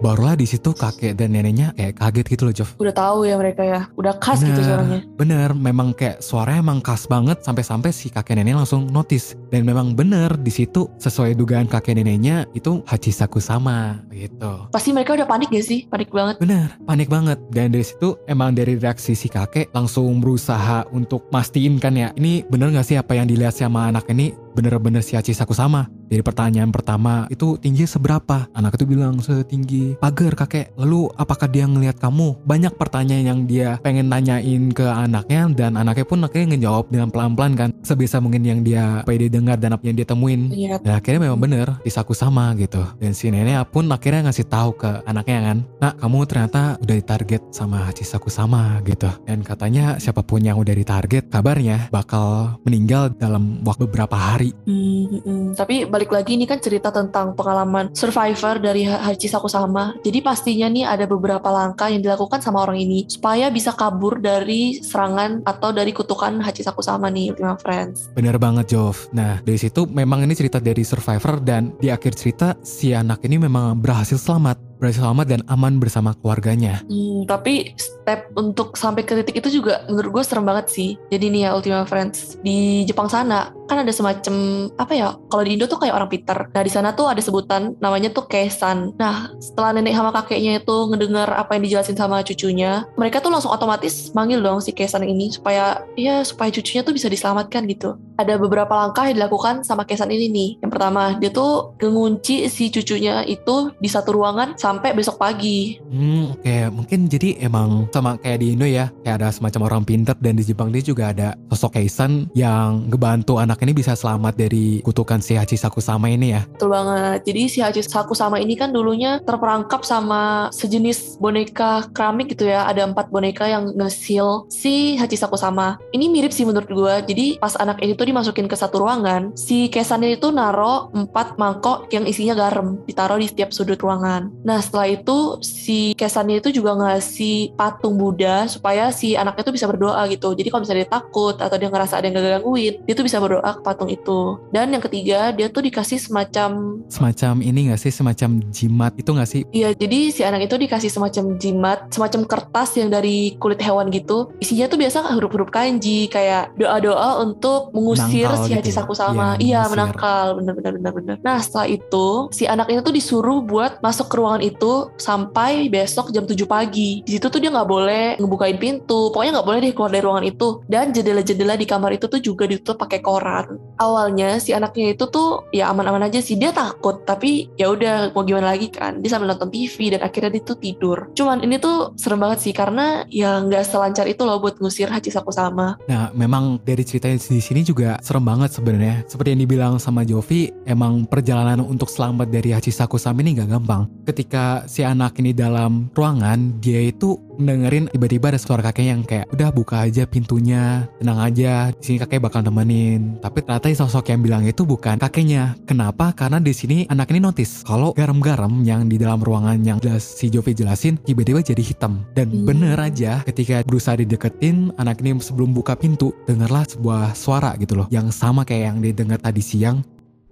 barulah 0.10 0.34
di 0.34 0.50
situ 0.50 0.74
kakek 0.74 1.14
dan 1.14 1.38
neneknya 1.38 1.70
kayak 1.78 2.02
kaget 2.02 2.26
gitu 2.34 2.44
loh 2.50 2.54
Jov 2.58 2.70
Udah 2.82 2.94
tahu 2.98 3.30
ya 3.30 3.38
mereka 3.38 3.62
ya. 3.62 3.86
Udah 3.94 4.18
khas 4.18 4.42
gitu 4.42 4.58
Bener. 4.58 4.66
suaranya. 4.66 5.00
Bener, 5.22 5.50
memang 5.54 5.94
kayak 5.94 6.18
suaranya 6.26 6.66
emang 6.66 6.82
khas 6.82 7.06
banget 7.06 7.38
sampai-sampai 7.46 7.94
si 7.94 8.10
kakek 8.10 8.42
nenek 8.42 8.58
langsung 8.58 8.90
notice. 8.90 9.38
Dan 9.54 9.70
memang 9.70 9.94
bener 9.94 10.34
di 10.42 10.50
situ 10.50 10.90
sesuai 10.98 11.38
dugaan 11.38 11.70
kakek 11.70 11.94
neneknya 12.02 12.50
itu 12.58 12.82
Hachisaku 12.90 13.38
sama 13.38 14.02
gitu. 14.10 14.66
Pasti 14.74 14.90
mereka 14.90 15.14
udah 15.14 15.30
panik 15.30 15.54
gak 15.54 15.66
sih? 15.68 15.86
Panik 15.86 16.10
banget. 16.10 16.42
Bener, 16.42 16.74
panik 16.90 17.06
banget. 17.12 17.38
Dan 17.54 17.70
dari 17.70 17.86
situ 17.86 18.18
emang 18.26 18.58
dari 18.58 18.80
reaksi 18.82 19.14
si 19.14 19.30
kakek 19.30 19.70
langsung 19.78 20.18
berusaha 20.18 20.90
untuk 20.90 21.30
mastiin 21.30 21.78
kan 21.78 21.94
ya, 21.94 22.10
ini 22.18 22.42
bener 22.50 22.74
gak 22.74 22.88
sih 22.88 22.98
apa 22.98 23.14
yang 23.14 23.30
dilihat 23.30 23.54
sama 23.54 23.94
anak 23.94 24.10
ini 24.10 24.34
bener-bener 24.58 25.06
si 25.06 25.16
Hachisaku 25.16 25.54
sama? 25.54 25.88
Dari 26.10 26.26
pertanyaan 26.26 26.74
pertama 26.74 27.30
itu 27.30 27.56
tinggi 27.62 27.86
seberapa? 27.86 28.50
Anak 28.58 28.82
itu 28.82 28.86
bilang 28.90 29.22
setinggi 29.22 30.02
pagar 30.02 30.34
kakek. 30.34 30.74
Lalu 30.74 31.14
apakah 31.14 31.46
dia 31.46 31.70
ngelihat 31.70 32.02
kamu? 32.02 32.42
Banyak 32.44 32.74
pertanyaan 32.82 33.26
yang 33.26 33.40
dia 33.46 33.78
pengen 33.86 34.10
nanyain 34.10 34.74
ke 34.74 34.90
anaknya 34.90 35.46
dan 35.54 35.78
anaknya 35.78 36.06
pun 36.10 36.26
akhirnya 36.26 36.58
ngejawab 36.58 36.90
dengan 36.90 37.14
pelan-pelan 37.14 37.54
kan. 37.54 37.70
Sebisa 37.86 38.18
mungkin 38.18 38.42
yang 38.42 38.66
dia 38.66 39.06
dia 39.06 39.28
dengar 39.28 39.60
dan 39.60 39.76
apa 39.76 39.84
yang 39.84 40.00
dia 40.00 40.08
temuin. 40.08 40.48
Iya. 40.50 40.80
Dan 40.80 40.94
akhirnya 40.96 41.22
memang 41.30 41.40
bener 41.40 41.68
Disaku 41.84 42.14
sama 42.16 42.52
gitu 42.56 42.84
Dan 43.00 43.12
si 43.16 43.32
nenek 43.32 43.72
pun 43.72 43.88
akhirnya 43.90 44.30
ngasih 44.30 44.48
tahu 44.48 44.76
ke 44.80 44.90
anaknya 45.04 45.52
kan 45.52 45.58
Nak 45.82 45.94
kamu 46.00 46.18
ternyata 46.28 46.62
udah 46.80 46.96
ditarget 46.96 47.42
sama 47.52 47.90
Cisaku 47.92 48.30
sama 48.32 48.80
gitu 48.86 49.10
Dan 49.26 49.42
katanya 49.42 50.00
siapa 50.00 50.24
pun 50.24 50.44
yang 50.44 50.60
udah 50.60 50.76
ditarget 50.76 51.28
Kabarnya 51.28 51.92
bakal 51.92 52.60
meninggal 52.64 53.12
dalam 53.16 53.62
waktu 53.64 53.88
beberapa 53.90 54.16
hari 54.16 54.49
Hmm, 54.66 55.04
hmm, 55.10 55.22
hmm. 55.24 55.48
Tapi 55.56 55.90
balik 55.90 56.14
lagi 56.14 56.36
ini 56.38 56.46
kan 56.46 56.62
cerita 56.62 56.90
tentang 56.94 57.34
pengalaman 57.34 57.92
survivor 57.94 58.62
dari 58.62 58.86
Ha- 58.86 59.12
Hachisaku 59.12 59.50
sama. 59.50 59.96
Jadi 60.06 60.20
pastinya 60.22 60.68
nih 60.70 60.86
ada 60.86 61.06
beberapa 61.10 61.50
langkah 61.50 61.90
yang 61.90 62.04
dilakukan 62.04 62.40
sama 62.40 62.64
orang 62.64 62.80
ini 62.82 63.10
supaya 63.10 63.50
bisa 63.50 63.74
kabur 63.74 64.22
dari 64.22 64.80
serangan 64.80 65.42
atau 65.44 65.74
dari 65.74 65.92
kutukan 65.96 66.42
Hachisaku 66.42 66.84
sama 66.86 67.10
nih 67.10 67.34
Ultima 67.34 67.56
Friends. 67.60 68.12
Bener 68.14 68.36
banget 68.40 68.76
Jov 68.76 69.10
Nah 69.16 69.42
dari 69.42 69.58
situ 69.60 69.90
memang 69.90 70.24
ini 70.24 70.34
cerita 70.38 70.62
dari 70.62 70.82
survivor 70.86 71.42
Dan 71.42 71.76
di 71.80 71.90
akhir 71.90 72.16
cerita 72.16 72.56
si 72.62 72.94
anak 72.94 73.24
ini 73.26 73.42
memang 73.42 73.80
berhasil 73.80 74.20
selamat 74.20 74.60
Berhasil 74.80 75.04
selamat 75.04 75.28
dan 75.28 75.42
aman 75.52 75.76
bersama 75.76 76.16
keluarganya 76.16 76.82
Hmm, 76.88 77.28
tapi 77.28 77.76
step 77.76 78.32
untuk 78.40 78.80
sampai 78.80 79.04
ke 79.04 79.14
titik 79.22 79.44
itu 79.44 79.60
juga 79.62 79.84
menurut 79.92 80.20
gue 80.20 80.24
serem 80.24 80.48
banget 80.48 80.72
sih. 80.72 80.90
Jadi 81.12 81.26
nih 81.30 81.42
ya 81.46 81.50
Ultima 81.54 81.84
Friends 81.84 82.40
di 82.42 82.88
Jepang 82.88 83.12
sana 83.12 83.52
kan 83.70 83.86
ada 83.86 83.94
semacam 83.94 84.68
apa 84.82 84.94
ya? 84.98 85.14
Kalau 85.30 85.44
di 85.46 85.54
Indo 85.54 85.70
tuh 85.70 85.78
kayak 85.78 85.94
orang 85.94 86.10
Peter. 86.10 86.50
Nah 86.50 86.62
di 86.66 86.72
sana 86.74 86.98
tuh 86.98 87.06
ada 87.14 87.22
sebutan 87.22 87.78
namanya 87.78 88.10
tuh 88.10 88.26
kesan. 88.26 88.98
Nah 88.98 89.30
setelah 89.38 89.78
nenek 89.78 89.94
sama 89.94 90.10
kakeknya 90.10 90.66
itu 90.66 90.78
ngedengar 90.90 91.30
apa 91.30 91.54
yang 91.54 91.64
dijelasin 91.70 91.94
sama 91.94 92.26
cucunya, 92.26 92.90
mereka 92.98 93.22
tuh 93.22 93.30
langsung 93.30 93.54
otomatis 93.54 94.10
manggil 94.18 94.42
dong 94.42 94.58
si 94.60 94.74
kesan 94.74 95.06
ini 95.06 95.30
supaya 95.30 95.86
ya 95.94 96.26
supaya 96.26 96.50
cucunya 96.50 96.82
tuh 96.82 96.98
bisa 96.98 97.06
diselamatkan 97.06 97.70
gitu. 97.70 97.94
Ada 98.18 98.36
beberapa 98.42 98.74
langkah 98.74 99.06
yang 99.06 99.22
dilakukan 99.22 99.62
sama 99.62 99.86
kesan 99.86 100.10
ini 100.10 100.28
nih. 100.34 100.50
Yang 100.66 100.72
pertama 100.74 101.16
dia 101.22 101.30
tuh 101.30 101.78
ngunci 101.78 102.50
si 102.50 102.74
cucunya 102.74 103.22
itu 103.30 103.72
di 103.78 103.88
satu 103.88 104.18
ruangan 104.18 104.58
sampai 104.58 104.98
besok 104.98 105.22
pagi. 105.22 105.78
Hmm, 105.88 106.34
oke. 106.34 106.56
Mungkin 106.74 107.06
jadi 107.06 107.46
emang 107.46 107.88
sama 107.94 108.18
kayak 108.18 108.40
di 108.42 108.58
Indo 108.58 108.66
ya, 108.66 108.90
kayak 109.06 109.22
ada 109.22 109.30
semacam 109.30 109.62
orang 109.70 109.84
pinter 109.86 110.16
dan 110.18 110.34
di 110.36 110.44
Jepang 110.44 110.74
dia 110.74 110.82
juga 110.82 111.14
ada 111.14 111.38
sosok 111.52 111.80
Keisan 111.80 112.32
yang 112.34 112.90
ngebantu 112.90 113.38
anak 113.38 113.59
ini 113.60 113.76
bisa 113.76 113.94
selamat 113.94 114.40
dari 114.40 114.80
kutukan 114.82 115.20
si 115.20 115.36
Hachisaku 115.36 115.84
sama 115.84 116.08
ini 116.08 116.36
ya. 116.36 116.48
Betul 116.56 116.72
banget. 116.72 117.20
Jadi 117.28 117.42
si 117.52 117.60
Haji 117.60 117.82
Saku 117.84 118.16
sama 118.16 118.40
ini 118.40 118.56
kan 118.56 118.72
dulunya 118.72 119.20
terperangkap 119.24 119.84
sama 119.84 120.48
sejenis 120.56 121.20
boneka 121.20 121.92
keramik 121.92 122.32
gitu 122.32 122.48
ya. 122.48 122.68
Ada 122.68 122.88
empat 122.88 123.12
boneka 123.12 123.46
yang 123.48 123.76
ngesil 123.76 124.48
si 124.48 124.96
Haji 124.96 125.18
Saku 125.20 125.36
sama. 125.36 125.76
Ini 125.92 126.08
mirip 126.08 126.32
sih 126.32 126.48
menurut 126.48 126.70
gue. 126.72 126.96
Jadi 127.12 127.26
pas 127.40 127.56
anak 127.60 127.84
ini 127.84 127.96
tuh 127.96 128.08
dimasukin 128.08 128.48
ke 128.48 128.56
satu 128.56 128.80
ruangan, 128.84 129.36
si 129.36 129.68
kesannya 129.68 130.16
itu 130.16 130.32
naro 130.32 130.92
empat 130.96 131.36
mangkok 131.36 131.92
yang 131.92 132.08
isinya 132.08 132.36
garam. 132.38 132.80
Ditaruh 132.88 133.20
di 133.20 133.28
setiap 133.28 133.52
sudut 133.52 133.80
ruangan. 133.80 134.32
Nah 134.48 134.64
setelah 134.64 134.88
itu 134.88 135.42
si 135.44 135.92
kesannya 136.00 136.40
itu 136.40 136.56
juga 136.56 136.76
ngasih 136.80 137.60
patung 137.60 138.00
Buddha 138.00 138.48
supaya 138.48 138.94
si 138.96 139.20
anaknya 139.20 139.44
tuh 139.44 139.56
bisa 139.56 139.68
berdoa 139.68 140.00
gitu. 140.08 140.32
Jadi 140.32 140.48
kalau 140.48 140.62
misalnya 140.64 140.88
dia 140.88 140.92
takut 140.92 141.36
atau 141.36 141.56
dia 141.60 141.68
ngerasa 141.68 142.00
ada 142.00 142.06
yang 142.08 142.16
gangguin, 142.16 142.86
dia 142.86 142.94
tuh 142.96 143.04
bisa 143.04 143.18
berdoa 143.20 143.49
ke 143.58 143.62
patung 143.66 143.90
itu. 143.90 144.38
Dan 144.54 144.70
yang 144.70 144.84
ketiga, 144.84 145.32
dia 145.34 145.48
tuh 145.50 145.66
dikasih 145.66 145.98
semacam 145.98 146.82
Semacam 146.90 147.42
ini 147.42 147.70
gak 147.72 147.82
sih, 147.82 147.92
semacam 147.94 148.42
jimat 148.50 148.92
itu 148.98 149.10
gak 149.14 149.30
sih? 149.30 149.42
Iya, 149.50 149.74
jadi 149.74 150.00
si 150.14 150.22
anak 150.22 150.46
itu 150.46 150.56
dikasih 150.58 150.90
semacam 150.92 151.38
jimat, 151.38 151.80
semacam 151.90 152.22
kertas 152.26 152.76
yang 152.78 152.90
dari 152.90 153.38
kulit 153.38 153.62
hewan 153.62 153.90
gitu. 153.90 154.32
Isinya 154.42 154.70
tuh 154.70 154.80
biasa 154.80 155.06
huruf-huruf 155.16 155.50
kanji, 155.50 156.10
kayak 156.10 156.54
doa-doa 156.58 157.22
untuk 157.22 157.72
mengusir 157.74 158.28
Menangkal 158.30 158.46
si 158.46 158.50
gitu 158.52 158.60
Haji 158.60 158.72
ya? 158.72 158.78
Saku 158.78 158.94
sama. 158.94 159.28
Iya, 159.38 159.40
Iya, 159.40 159.60
mengusir. 159.60 159.72
menangkal, 159.74 160.26
bener-bener 160.40 160.72
bener-bener. 160.80 161.16
Nah, 161.24 161.38
setelah 161.42 161.68
itu 161.70 162.08
si 162.34 162.44
anak 162.46 162.68
ini 162.70 162.80
tuh 162.82 162.96
disuruh 162.96 163.40
buat 163.42 163.82
masuk 163.82 164.08
ke 164.12 164.16
ruangan 164.18 164.44
itu 164.44 164.74
sampai 164.98 165.68
besok 165.72 166.12
jam 166.14 166.26
7 166.26 166.46
pagi. 166.46 167.02
Di 167.06 167.18
situ 167.18 167.28
tuh 167.30 167.40
dia 167.42 167.50
nggak 167.54 167.70
boleh 167.70 168.06
ngebukain 168.20 168.58
pintu, 168.58 169.10
pokoknya 169.14 169.40
nggak 169.40 169.48
boleh 169.48 169.60
deh 169.64 169.72
keluar 169.74 169.92
dari 169.92 170.04
ruangan 170.04 170.26
itu. 170.26 170.48
Dan 170.66 170.92
jendela-jendela 170.94 171.56
di 171.56 171.66
kamar 171.66 171.92
itu 171.96 172.06
tuh 172.08 172.22
juga 172.22 172.44
ditutup 172.50 172.78
pakai 172.80 173.00
koran. 173.02 173.39
Kan. 173.48 173.60
Awalnya 173.80 174.42
si 174.44 174.52
anaknya 174.52 174.98
itu 174.98 175.08
tuh 175.08 175.48
ya 175.56 175.72
aman-aman 175.72 176.08
aja 176.10 176.20
sih 176.20 176.36
dia 176.36 176.52
takut 176.52 177.04
tapi 177.08 177.48
ya 177.56 177.72
udah 177.72 178.12
mau 178.12 178.28
gimana 178.28 178.52
lagi 178.56 178.68
kan 178.74 179.00
dia 179.00 179.12
sambil 179.14 179.32
nonton 179.32 179.52
TV 179.54 179.96
dan 179.96 180.02
akhirnya 180.04 180.36
dia 180.36 180.44
tuh 180.44 180.58
tidur. 180.60 180.98
Cuman 181.16 181.44
ini 181.46 181.62
tuh 181.62 181.94
serem 181.96 182.20
banget 182.20 182.40
sih 182.44 182.54
karena 182.54 183.08
ya 183.08 183.40
nggak 183.40 183.64
selancar 183.66 184.06
itu 184.10 184.24
loh 184.28 184.42
buat 184.42 184.60
ngusir 184.60 184.90
Hachisaku 184.90 185.32
sama. 185.32 185.80
Nah, 185.88 186.12
memang 186.12 186.60
dari 186.66 186.84
ceritanya 186.84 187.22
di 187.22 187.42
sini 187.42 187.62
juga 187.64 188.00
serem 188.04 188.26
banget 188.26 188.52
sebenarnya. 188.56 189.06
Seperti 189.06 189.38
yang 189.38 189.42
dibilang 189.46 189.74
sama 189.78 190.04
Jovi, 190.04 190.52
emang 190.66 191.06
perjalanan 191.06 191.64
untuk 191.64 191.88
selamat 191.88 192.28
dari 192.28 192.52
Hachisaku 192.52 193.00
sama 193.00 193.22
ini 193.22 193.40
gak 193.40 193.50
gampang. 193.54 193.88
Ketika 194.04 194.66
si 194.66 194.82
anak 194.84 195.16
ini 195.22 195.32
dalam 195.32 195.88
ruangan, 195.94 196.60
dia 196.60 196.90
itu 196.90 197.29
dengerin 197.40 197.88
tiba-tiba 197.88 198.36
ada 198.36 198.40
suara 198.40 198.60
kakek 198.60 198.86
yang 198.86 199.02
kayak 199.08 199.32
udah 199.32 199.50
buka 199.56 199.88
aja 199.88 200.04
pintunya, 200.04 200.92
tenang 201.00 201.20
aja, 201.24 201.72
di 201.72 201.84
sini 201.84 201.98
kakek 202.04 202.20
bakal 202.20 202.44
nemenin. 202.44 203.18
Tapi 203.24 203.40
ternyata 203.42 203.72
sosok 203.72 204.12
yang 204.12 204.20
bilang 204.20 204.44
itu 204.44 204.68
bukan 204.68 205.00
kakeknya. 205.00 205.56
Kenapa? 205.64 206.12
Karena 206.12 206.44
di 206.44 206.52
sini 206.52 206.84
anak 206.92 207.16
ini 207.16 207.24
notice 207.24 207.64
kalau 207.64 207.96
garam-garam 207.96 208.60
yang 208.68 208.92
di 208.92 209.00
dalam 209.00 209.24
ruangan 209.24 209.56
yang 209.64 209.80
jelas 209.80 210.04
si 210.04 210.28
Jovi 210.28 210.52
jelasin 210.52 211.00
tiba-tiba 211.00 211.40
jadi 211.40 211.64
hitam. 211.64 212.04
Dan 212.12 212.28
Hmm. 212.30 212.46
bener 212.46 212.76
aja 212.76 213.24
ketika 213.24 213.64
berusaha 213.64 213.96
dideketin, 213.96 214.76
anak 214.76 215.00
ini 215.00 215.16
sebelum 215.24 215.56
buka 215.56 215.80
pintu 215.80 216.12
dengarlah 216.28 216.68
sebuah 216.68 217.16
suara 217.16 217.56
gitu 217.56 217.80
loh, 217.80 217.88
yang 217.88 218.12
sama 218.12 218.44
kayak 218.44 218.64
yang 218.76 218.78
didengar 218.84 219.18
tadi 219.24 219.40
siang. 219.40 219.80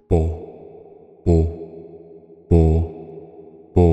po 0.08 0.20
po 1.24 1.36
po 2.48 2.60
po 3.76 3.84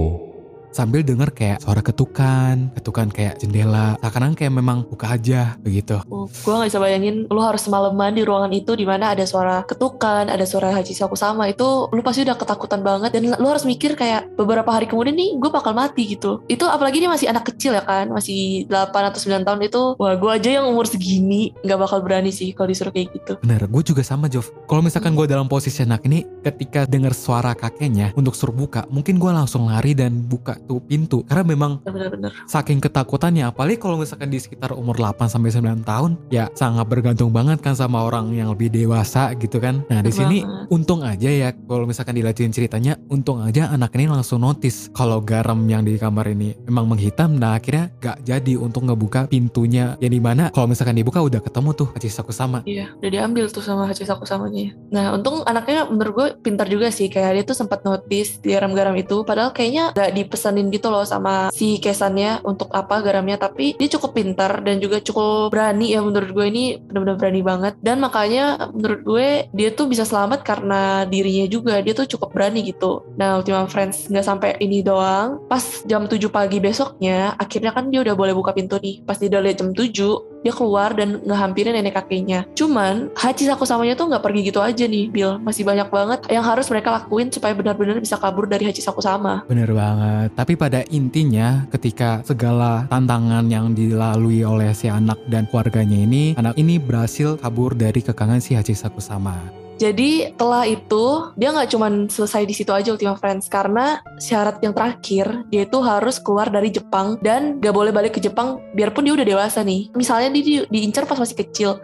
Sambil 0.75 1.07
denger 1.07 1.31
kayak 1.31 1.63
suara 1.63 1.79
ketukan, 1.79 2.67
ketukan 2.75 3.07
kayak 3.07 3.39
jendela, 3.39 3.95
seakan 4.03 4.35
kayak 4.35 4.51
memang 4.51 4.83
buka 4.83 5.15
aja 5.15 5.55
begitu. 5.63 6.03
Oh, 6.11 6.27
gue 6.27 6.51
gak 6.51 6.67
bisa 6.67 6.83
bayangin 6.83 7.31
lu 7.31 7.39
harus 7.39 7.63
semalaman 7.63 8.11
di 8.11 8.27
ruangan 8.27 8.51
itu 8.51 8.75
di 8.75 8.83
mana 8.83 9.15
ada 9.15 9.23
suara 9.23 9.63
ketukan, 9.63 10.27
ada 10.27 10.43
suara 10.43 10.75
Hachisaku 10.75 11.15
sama 11.15 11.47
itu 11.47 11.87
lu 11.95 12.03
pasti 12.03 12.27
udah 12.27 12.35
ketakutan 12.35 12.83
banget 12.83 13.15
dan 13.15 13.23
lu 13.39 13.47
harus 13.47 13.63
mikir 13.63 13.95
kayak 13.95 14.27
beberapa 14.35 14.67
hari 14.67 14.91
kemudian 14.91 15.15
nih 15.15 15.39
gue 15.39 15.47
bakal 15.47 15.71
mati 15.71 16.11
gitu. 16.11 16.43
Itu 16.51 16.67
apalagi 16.67 16.99
dia 16.99 17.07
masih 17.07 17.31
anak 17.31 17.55
kecil 17.55 17.71
ya 17.71 17.83
kan, 17.87 18.11
masih 18.11 18.67
8 18.67 18.91
atau 18.91 19.19
9 19.23 19.47
tahun 19.47 19.59
itu 19.63 19.81
wah 19.95 20.19
gue 20.19 20.27
aja 20.27 20.59
yang 20.59 20.67
umur 20.67 20.91
segini 20.91 21.55
nggak 21.63 21.79
bakal 21.87 22.03
berani 22.03 22.35
sih 22.35 22.51
kalau 22.51 22.67
disuruh 22.67 22.91
kayak 22.91 23.15
gitu. 23.15 23.39
Bener, 23.39 23.63
gue 23.63 23.83
juga 23.95 24.03
sama 24.03 24.27
Jov. 24.27 24.51
Kalau 24.67 24.83
misalkan 24.83 25.15
gue 25.15 25.23
dalam 25.23 25.47
posisi 25.47 25.87
anak 25.87 26.03
ini, 26.03 26.27
ketika 26.43 26.83
denger 26.83 27.15
suara 27.15 27.55
kakeknya 27.55 28.11
untuk 28.19 28.35
suruh 28.35 28.51
buka, 28.51 28.83
mungkin 28.91 29.15
gue 29.15 29.31
langsung 29.31 29.71
lari 29.71 29.95
dan 29.95 30.19
buka 30.19 30.64
tuh 30.65 30.81
pintu. 30.83 31.23
Karena 31.25 31.45
memang 31.45 31.81
Bener-bener. 31.85 32.33
saking 32.49 32.81
ketakutannya, 32.81 33.47
apalagi 33.49 33.79
kalau 33.79 34.01
misalkan 34.01 34.29
di 34.29 34.41
sekitar 34.41 34.73
umur 34.73 34.97
8 34.97 35.29
sampai 35.29 35.53
9 35.53 35.85
tahun, 35.85 36.11
ya 36.33 36.49
sangat 36.57 36.85
bergantung 36.89 37.29
banget 37.31 37.61
kan 37.61 37.77
sama 37.77 38.03
orang 38.03 38.33
yang 38.33 38.51
lebih 38.51 38.73
dewasa 38.73 39.31
gitu 39.37 39.61
kan. 39.61 39.85
Nah 39.87 40.01
di 40.01 40.11
sini 40.11 40.41
untung 40.73 41.05
aja 41.05 41.29
ya 41.29 41.49
kalau 41.53 41.85
misalkan 41.85 42.17
dilanjutin 42.17 42.51
ceritanya, 42.53 42.97
untung 43.09 43.41
aja 43.41 43.71
anak 43.71 43.93
ini 43.95 44.09
langsung 44.09 44.41
notice 44.41 44.89
kalau 44.91 45.21
garam 45.21 45.63
yang 45.69 45.85
di 45.85 45.95
kamar 45.95 46.27
ini 46.29 46.57
memang 46.67 46.89
menghitam. 46.89 47.37
Nah 47.37 47.57
akhirnya 47.57 47.93
gak 48.01 48.25
jadi 48.25 48.57
untuk 48.59 48.85
ngebuka 48.89 49.29
pintunya 49.29 49.95
yang 50.01 50.13
di 50.13 50.21
mana 50.21 50.49
kalau 50.49 50.67
misalkan 50.69 50.97
dibuka 50.97 51.21
udah 51.21 51.39
ketemu 51.41 51.69
tuh 51.75 51.87
Hachisaku 51.95 52.33
sama. 52.33 52.59
Iya, 52.65 52.91
udah 52.99 53.09
diambil 53.11 53.45
tuh 53.47 53.63
sama 53.63 53.87
Hachisaku 53.87 54.25
samanya. 54.27 54.73
Nah, 54.91 55.15
untung 55.15 55.45
anaknya 55.45 55.87
menurut 55.87 56.13
gue 56.13 56.27
pintar 56.41 56.67
juga 56.67 56.89
sih. 56.89 57.07
Kayak 57.07 57.31
dia 57.35 57.43
tuh 57.47 57.57
sempat 57.57 57.83
notice 57.85 58.41
di 58.41 58.51
garam-garam 58.55 58.95
itu. 58.97 59.23
Padahal 59.23 59.51
kayaknya 59.55 59.93
gak 59.95 60.11
dipesanin 60.55 60.71
gitu 60.71 60.87
loh 60.87 61.03
sama 61.03 61.51
si 61.51 61.77
kesannya 61.83 62.39
untuk 62.47 62.71
apa 62.71 63.03
garamnya. 63.03 63.35
Tapi 63.35 63.75
dia 63.75 63.89
cukup 63.91 64.15
pintar 64.15 64.63
dan 64.63 64.79
juga 64.79 65.03
cukup 65.03 65.51
berani 65.51 65.91
ya 65.91 65.99
menurut 65.99 66.31
gue 66.31 66.45
ini 66.47 66.79
benar-benar 66.79 67.17
berani 67.19 67.41
banget. 67.43 67.73
Dan 67.83 67.99
makanya 67.99 68.71
menurut 68.71 69.01
gue 69.03 69.27
dia 69.51 69.69
tuh 69.75 69.91
bisa 69.91 70.07
selamat 70.07 70.47
karena 70.47 71.03
dirinya 71.03 71.45
juga. 71.51 71.83
Dia 71.83 71.91
tuh 71.91 72.07
cukup 72.07 72.31
berani 72.31 72.63
gitu. 72.63 73.03
Nah, 73.19 73.43
Ultima 73.43 73.67
Friends 73.67 74.07
nggak 74.07 74.25
sampai 74.25 74.49
ini 74.63 74.79
doang. 74.79 75.43
Pas 75.51 75.83
jam 75.83 76.07
7 76.07 76.31
pagi 76.31 76.63
besoknya, 76.63 77.35
akhirnya 77.35 77.75
kan 77.75 77.91
dia 77.91 77.99
udah 78.01 78.15
boleh 78.15 78.31
buka 78.31 78.55
pintu 78.55 78.79
nih. 78.79 79.03
Pas 79.03 79.19
dia 79.19 79.27
udah 79.27 79.41
lihat 79.43 79.57
jam 79.59 79.75
7, 79.75 80.34
dia 80.45 80.53
keluar 80.53 80.93
dan 80.93 81.25
ngehampirin 81.25 81.73
nenek 81.73 81.97
kakeknya. 81.97 82.45
Cuman 82.53 83.09
Hachisaku 83.17 83.65
samanya 83.65 83.97
tuh 83.97 84.13
nggak 84.13 84.21
pergi 84.21 84.41
gitu 84.45 84.61
aja 84.61 84.85
nih, 84.85 85.09
Bill. 85.09 85.41
Masih 85.41 85.65
banyak 85.65 85.89
banget 85.89 86.19
yang 86.29 86.45
harus 86.45 86.69
mereka 86.69 86.93
lakuin 86.93 87.33
supaya 87.33 87.57
benar-benar 87.57 87.97
bisa 87.97 88.21
kabur 88.21 88.45
dari 88.45 88.69
Hachisaku 88.69 89.01
sama. 89.01 89.41
Bener 89.49 89.73
banget. 89.73 90.37
Tapi 90.37 90.53
pada 90.53 90.85
intinya 90.93 91.65
ketika 91.73 92.21
segala 92.21 92.85
tantangan 92.93 93.49
yang 93.49 93.73
dilalui 93.73 94.45
oleh 94.45 94.69
si 94.77 94.85
anak 94.85 95.17
dan 95.25 95.49
keluarganya 95.49 95.97
ini, 95.97 96.37
anak 96.37 96.53
ini 96.61 96.77
berhasil 96.77 97.41
kabur 97.41 97.73
dari 97.73 98.05
kekangan 98.05 98.37
si 98.37 98.53
Hachisaku 98.53 99.01
sama. 99.01 99.64
Jadi 99.75 100.31
setelah 100.31 100.63
itu 100.63 101.05
dia 101.35 101.51
nggak 101.51 101.69
cuman 101.75 101.93
selesai 102.07 102.47
di 102.47 102.55
situ 102.55 102.71
aja 102.71 102.95
Ultima 102.95 103.19
Friends 103.19 103.51
karena 103.51 103.99
syarat 104.17 104.63
yang 104.63 104.71
terakhir 104.71 105.47
dia 105.51 105.67
itu 105.67 105.79
harus 105.83 106.15
keluar 106.19 106.47
dari 106.47 106.71
Jepang 106.71 107.19
dan 107.19 107.59
gak 107.59 107.75
boleh 107.75 107.91
balik 107.91 108.15
ke 108.15 108.23
Jepang 108.23 108.63
biarpun 108.71 109.03
dia 109.03 109.13
udah 109.15 109.27
dewasa 109.27 109.59
nih. 109.61 109.91
Misalnya 109.93 110.31
dia 110.31 110.43
di- 110.43 110.67
diincar 110.71 111.03
pas 111.03 111.19
masih 111.19 111.35
kecil. 111.35 111.79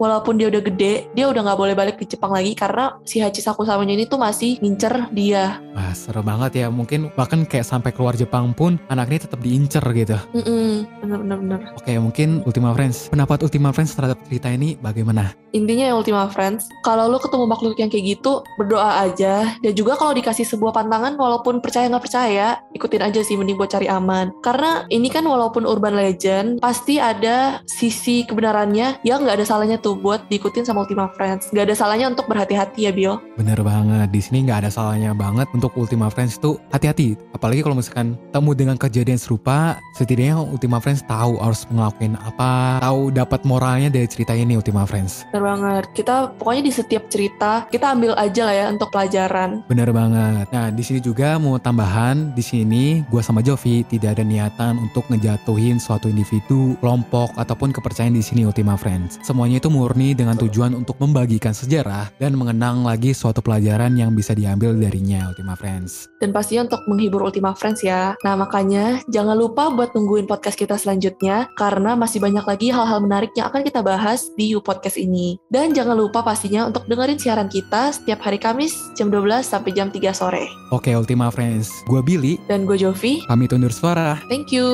Walaupun 0.00 0.40
dia 0.40 0.48
udah 0.48 0.64
gede, 0.64 1.12
dia 1.12 1.28
udah 1.28 1.44
nggak 1.44 1.60
boleh 1.60 1.74
balik 1.76 2.00
ke 2.00 2.08
Jepang 2.08 2.32
lagi 2.32 2.56
karena 2.56 2.96
si 3.04 3.20
Hachisaku 3.20 3.68
samanya 3.68 4.00
ini 4.00 4.08
tuh 4.08 4.16
masih 4.16 4.56
ngincer 4.64 5.12
dia. 5.12 5.60
Wah 5.76 5.92
seru 5.92 6.24
banget 6.24 6.64
ya. 6.64 6.72
Mungkin 6.72 7.12
bahkan 7.12 7.44
kayak 7.44 7.68
sampai 7.68 7.92
keluar 7.92 8.16
Jepang 8.16 8.56
pun 8.56 8.80
anak 8.88 9.12
ini 9.12 9.20
tetap 9.20 9.44
diincer 9.44 9.84
gitu. 9.92 10.16
Mm-mm, 10.32 10.88
bener-bener. 11.04 11.76
Oke 11.76 12.00
mungkin 12.00 12.40
Ultima 12.48 12.72
Friends. 12.72 13.12
Pendapat 13.12 13.44
Ultima 13.44 13.76
Friends 13.76 13.92
terhadap 13.92 14.16
cerita 14.24 14.48
ini 14.48 14.80
bagaimana? 14.80 15.36
Intinya 15.50 15.90
ya 15.90 15.94
Ultima 15.98 16.30
Friends, 16.30 16.70
kalau 16.86 17.10
lu 17.10 17.18
ketemu 17.18 17.44
makhluk 17.50 17.74
yang 17.74 17.90
kayak 17.90 18.16
gitu, 18.16 18.46
berdoa 18.54 19.02
aja. 19.02 19.58
Dan 19.58 19.74
juga 19.74 19.98
kalau 19.98 20.14
dikasih 20.14 20.46
sebuah 20.46 20.70
pantangan, 20.70 21.18
walaupun 21.18 21.58
percaya 21.58 21.90
nggak 21.90 22.06
percaya, 22.06 22.62
ikutin 22.70 23.02
aja 23.02 23.18
sih, 23.26 23.34
mending 23.34 23.58
buat 23.58 23.66
cari 23.66 23.90
aman. 23.90 24.30
Karena 24.46 24.86
ini 24.94 25.10
kan 25.10 25.26
walaupun 25.26 25.66
urban 25.66 25.98
legend, 25.98 26.62
pasti 26.62 27.02
ada 27.02 27.58
sisi 27.66 28.22
kebenarannya 28.22 29.02
yang 29.02 29.26
nggak 29.26 29.42
ada 29.42 29.46
salahnya 29.46 29.82
tuh 29.82 29.89
buat 29.96 30.26
diikutin 30.30 30.66
sama 30.66 30.84
Ultima 30.84 31.10
Friends. 31.14 31.50
Nggak 31.50 31.72
ada 31.72 31.76
salahnya 31.76 32.06
untuk 32.10 32.26
berhati-hati 32.30 32.86
ya, 32.86 32.92
Bill. 32.92 33.18
Bener 33.34 33.58
banget. 33.62 34.08
Di 34.10 34.20
sini 34.20 34.46
nggak 34.46 34.66
ada 34.66 34.70
salahnya 34.70 35.14
banget 35.16 35.46
untuk 35.54 35.74
Ultima 35.78 36.10
Friends 36.10 36.36
tuh 36.36 36.58
hati-hati. 36.70 37.18
Apalagi 37.34 37.64
kalau 37.64 37.78
misalkan 37.78 38.18
temu 38.30 38.52
dengan 38.52 38.76
kejadian 38.76 39.16
serupa, 39.16 39.80
setidaknya 39.96 40.38
Ultima 40.38 40.78
Friends 40.82 41.02
tahu 41.06 41.40
harus 41.40 41.64
ngelakuin 41.70 42.14
apa, 42.20 42.82
tahu 42.84 43.10
dapat 43.14 43.40
moralnya 43.48 43.88
dari 43.88 44.06
cerita 44.06 44.36
ini 44.36 44.58
Ultima 44.58 44.84
Friends. 44.84 45.24
Bener 45.32 45.44
banget. 45.56 45.84
Kita 45.96 46.34
pokoknya 46.36 46.62
di 46.68 46.72
setiap 46.72 47.08
cerita, 47.08 47.64
kita 47.70 47.96
ambil 47.96 48.12
aja 48.18 48.42
lah 48.46 48.54
ya 48.54 48.66
untuk 48.68 48.88
pelajaran. 48.92 49.64
Bener 49.66 49.88
banget. 49.94 50.46
Nah, 50.52 50.68
di 50.68 50.82
sini 50.84 51.00
juga 51.00 51.40
mau 51.40 51.56
tambahan, 51.56 52.34
di 52.36 52.42
sini 52.44 53.02
gua 53.08 53.24
sama 53.24 53.40
Jovi 53.40 53.86
tidak 53.88 54.18
ada 54.18 54.24
niatan 54.26 54.76
untuk 54.80 55.06
ngejatuhin 55.08 55.80
suatu 55.80 56.10
individu, 56.10 56.76
kelompok 56.80 57.32
ataupun 57.38 57.72
kepercayaan 57.72 58.16
di 58.16 58.24
sini 58.24 58.44
Ultima 58.44 58.76
Friends. 58.76 59.20
Semuanya 59.24 59.62
itu 59.62 59.72
murni 59.80 60.12
dengan 60.12 60.36
tujuan 60.36 60.76
untuk 60.76 61.00
membagikan 61.00 61.56
sejarah 61.56 62.12
dan 62.20 62.36
mengenang 62.36 62.84
lagi 62.84 63.16
suatu 63.16 63.40
pelajaran 63.40 63.96
yang 63.96 64.12
bisa 64.12 64.36
diambil 64.36 64.76
darinya 64.76 65.32
Ultima 65.32 65.56
Friends. 65.56 66.04
dan 66.20 66.36
pastinya 66.36 66.68
untuk 66.68 66.84
menghibur 66.84 67.24
Ultima 67.24 67.56
Friends 67.56 67.80
ya. 67.80 68.12
Nah 68.20 68.36
makanya 68.36 69.00
jangan 69.08 69.32
lupa 69.32 69.72
buat 69.72 69.90
tungguin 69.90 70.28
podcast 70.28 70.54
kita 70.54 70.76
selanjutnya 70.76 71.48
karena 71.56 71.96
masih 71.96 72.20
banyak 72.20 72.44
lagi 72.44 72.68
hal-hal 72.68 73.00
menarik 73.00 73.32
yang 73.32 73.48
akan 73.48 73.64
kita 73.64 73.80
bahas 73.80 74.28
di 74.36 74.52
You 74.52 74.60
Podcast 74.60 75.00
ini. 75.00 75.40
Dan 75.48 75.72
jangan 75.72 75.96
lupa 75.96 76.20
pastinya 76.20 76.68
untuk 76.68 76.84
dengerin 76.84 77.16
siaran 77.16 77.48
kita 77.48 77.96
setiap 77.96 78.20
hari 78.20 78.36
Kamis 78.36 78.76
jam 78.92 79.08
12 79.08 79.40
sampai 79.40 79.72
jam 79.72 79.88
3 79.88 80.12
sore. 80.12 80.44
Oke 80.68 80.92
Ultima 80.92 81.32
Friends, 81.32 81.72
gua 81.88 82.04
Billy, 82.04 82.36
Dan 82.44 82.68
gue 82.68 82.76
Jovi, 82.76 83.24
pamit 83.24 83.56
undur 83.56 83.72
suara. 83.72 84.20
thank 84.28 84.52
you. 84.52 84.68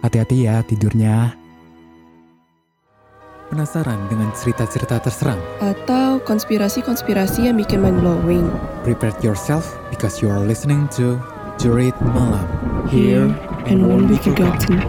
Hati-hati 0.00 0.48
ya 0.48 0.64
tidurnya. 0.64 1.41
Penasaran 3.52 4.08
dengan 4.08 4.32
cerita-cerita 4.32 4.96
terserang? 4.96 5.36
Atau 5.60 6.24
konspirasi-konspirasi 6.24 7.52
yang 7.52 7.60
bikin 7.60 7.84
mind 7.84 8.00
blowing. 8.00 8.48
Prepare 8.80 9.12
yourself 9.20 9.76
because 9.92 10.24
you 10.24 10.32
are 10.32 10.40
listening 10.40 10.88
to 10.96 11.20
Jurit 11.60 11.92
Malam. 12.00 12.48
Here 12.88 13.28
and 13.68 13.84
won't 13.84 14.08
be 14.08 14.16
forgotten. 14.16 14.80